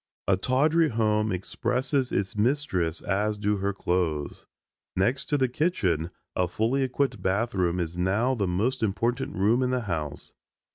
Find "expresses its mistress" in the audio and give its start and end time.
1.31-3.01